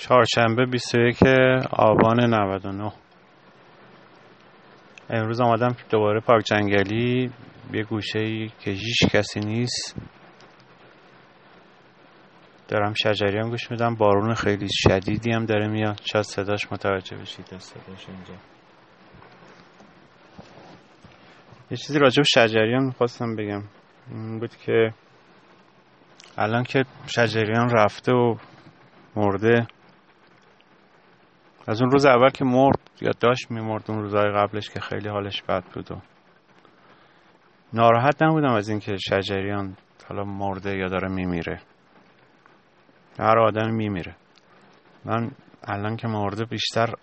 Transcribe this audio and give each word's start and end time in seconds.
چهارشنبه 0.00 0.66
21 0.66 1.22
آبان 1.70 2.34
99 2.34 2.92
امروز 5.10 5.40
آمدم 5.40 5.76
دوباره 5.90 6.20
پارک 6.20 6.44
جنگلی. 6.44 7.30
یه 7.72 7.82
گوشه 7.82 8.18
ای 8.18 8.50
که 8.60 8.70
هیچ 8.70 8.98
کسی 9.10 9.40
نیست. 9.40 9.96
دارم 12.68 12.94
شجریان 12.94 13.50
گوش 13.50 13.70
میدم. 13.70 13.94
بارون 13.94 14.34
خیلی 14.34 14.66
شدیدی 14.70 15.32
هم 15.32 15.44
داره 15.44 15.68
میاد. 15.68 16.00
شاید 16.12 16.24
صداش 16.24 16.72
متوجه 16.72 17.16
بشید. 17.16 17.46
صداش 17.46 18.08
اینجا. 18.08 18.34
یه 21.70 21.76
چیزی 21.76 21.98
راجب 21.98 22.22
شجریان 22.22 22.84
می‌خواستم 22.84 23.36
بگم. 23.36 23.62
این 24.10 24.38
بود 24.38 24.56
که 24.56 24.90
الان 26.38 26.62
که 26.62 26.84
شجریان 27.06 27.70
رفته 27.70 28.12
و 28.12 28.36
مرده 29.16 29.66
از 31.70 31.82
اون 31.82 31.90
روز 31.90 32.06
اول 32.06 32.30
که 32.30 32.44
مرد 32.44 32.90
یا 33.00 33.10
داشت 33.20 33.50
میمرد 33.50 33.90
اون 33.90 34.02
روزهای 34.02 34.30
قبلش 34.32 34.70
که 34.70 34.80
خیلی 34.80 35.08
حالش 35.08 35.42
بد 35.42 35.64
بود 35.74 35.92
و 35.92 36.00
ناراحت 37.72 38.22
نبودم 38.22 38.52
از 38.52 38.68
اینکه 38.68 38.96
شجریان 38.96 39.76
حالا 40.08 40.24
مرده 40.24 40.76
یا 40.76 40.88
داره 40.88 41.08
میمیره. 41.08 41.60
هر 43.18 43.38
آدم 43.38 43.74
میمیره. 43.74 44.16
من 45.04 45.30
الان 45.64 45.96
که 45.96 46.08
مرده 46.08 46.44
بیشتر 46.44 46.94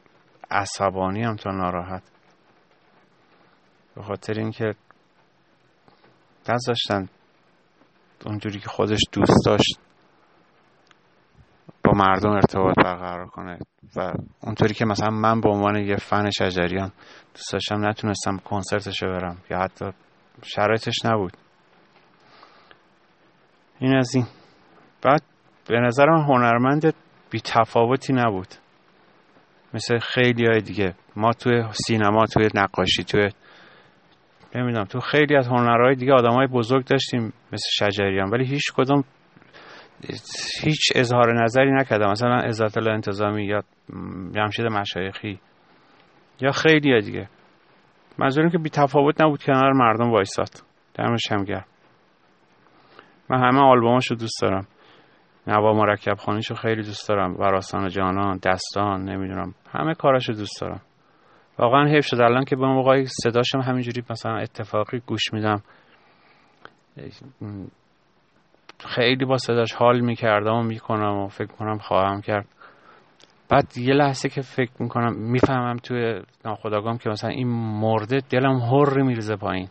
عصبانی 0.52 1.23
هم 1.23 1.35
تا 1.35 1.52
ناراحت. 1.52 2.04
به 3.95 4.04
خاطر 4.04 4.34
اینکه 4.34 4.76
نذاشتن 6.49 7.09
اونجوری 8.26 8.59
که 8.59 8.70
خودش 8.70 8.99
دوست 9.12 9.45
داشت 9.45 9.79
با 11.88 11.94
مردم 11.94 12.30
ارتباط 12.30 12.76
برقرار 12.76 13.26
کنه. 13.26 13.59
و 13.96 14.14
اونطوری 14.41 14.73
که 14.73 14.86
مثلا 14.86 15.09
من 15.09 15.41
به 15.41 15.50
عنوان 15.50 15.76
یه 15.76 15.96
فن 15.96 16.29
شجریان 16.29 16.91
دوست 17.34 17.54
داشتم 17.54 17.88
نتونستم 17.88 18.38
کنسرتش 18.38 19.04
برم 19.04 19.38
یا 19.52 19.60
حتی 19.60 19.85
شرایطش 20.44 21.05
نبود. 21.05 21.34
این 23.79 23.96
از 23.96 24.16
این. 24.16 24.26
بعد 25.02 25.21
به 25.68 25.79
نظرم 25.79 26.18
هنرمند 26.18 26.94
بی 27.29 27.41
تفاوتی 27.41 28.13
نبود. 28.13 28.48
مثل 29.74 29.98
خیلی 29.99 30.46
های 30.46 30.62
دیگه. 30.62 30.96
ما 31.16 31.34
توی 31.34 31.63
سینما 31.72 32.26
توی 32.26 32.49
نقاشی 32.55 33.04
توی 33.04 33.29
نمی‌دونم 34.55 34.85
تو 34.85 34.99
خیلی 34.99 35.35
از 35.35 35.48
هنرهای 35.48 35.96
دیگه 35.96 36.13
آدم 36.13 36.34
های 36.34 36.48
بزرگ 36.48 36.85
داشتیم 36.85 37.34
مثل 37.54 37.68
شجریان. 37.72 38.29
ولی 38.29 38.46
هیچ 38.46 38.72
کدوم 38.76 39.04
هیچ 40.63 40.91
اظهار 40.95 41.43
نظری 41.43 41.71
نکردم. 41.71 42.12
مثلا 42.12 42.35
عزت 42.35 42.77
الله 42.77 42.91
انتظامی 42.91 43.45
یا 43.45 43.63
جمشید 44.35 44.65
مشایخی 44.65 45.39
یا 46.41 46.51
خیلی 46.51 47.01
دیگه. 47.01 47.29
منظورم 48.17 48.49
که 48.49 48.57
بی 48.57 48.70
تفاوت 48.70 49.21
نبود 49.21 49.43
کنار 49.43 49.73
مردم 49.73 50.12
وایساد. 50.12 50.49
دمش 50.95 51.31
هم 51.31 51.43
گرم. 51.43 51.65
من 53.29 53.39
همه 53.39 53.59
آلبوماشو 53.59 54.15
دوست 54.15 54.41
دارم. 54.41 54.67
نوا 55.48 55.73
مرکب 55.73 56.13
خانیشو 56.13 56.55
خیلی 56.55 56.82
دوست 56.82 57.09
دارم. 57.09 57.35
وراسان 57.39 57.87
جانان 57.87 58.39
دستان 58.43 59.09
نمی‌دونم. 59.09 59.54
همه 59.71 59.93
کاراشو 59.93 60.34
دوست 60.34 60.61
دارم. 60.61 60.82
واقعا 61.59 61.85
حیف 61.85 62.05
شد. 62.05 62.21
الان 62.21 62.45
که 62.45 62.55
به 62.55 62.65
موقعی 62.65 63.05
صداشم 63.05 63.59
همینجوری 63.59 64.03
مثلا 64.09 64.38
اتفاقی 64.38 65.00
گوش 65.00 65.34
میدم. 65.34 65.61
خیلی 68.79 69.25
با 69.25 69.38
صداش 69.38 69.73
حال 69.73 70.00
می‌کردم 70.00 70.53
و 70.53 70.63
می‌کنم 70.63 71.17
و 71.17 71.28
فکر 71.28 71.51
کنم 71.51 71.78
خواهم 71.78 72.22
کرد. 72.22 72.47
بعد 73.50 73.78
یه 73.78 73.94
لحظه 73.94 74.29
که 74.29 74.41
فکر 74.41 74.72
می‌کنم 74.79 75.13
می‌فهمم 75.13 75.78
توی 75.78 76.22
ناخداگام 76.45 76.97
که 76.97 77.09
مثلا 77.09 77.29
این 77.29 77.47
مرده 77.79 78.17
دلم 78.29 78.59
هر 78.59 79.01
میرزه 79.01 79.35
پایین. 79.35 79.69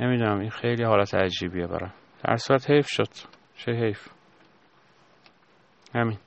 نمی‌دونم 0.00 0.38
این 0.38 0.50
خیلی 0.50 0.84
حالت 0.84 1.14
عجیبیه 1.14 1.66
برام. 1.66 1.92
در 2.24 2.36
صورت 2.36 2.70
حیف 2.70 2.86
شد. 2.88 3.08
چه 3.56 3.72
حیف. 3.72 4.08
همین. 5.94 6.18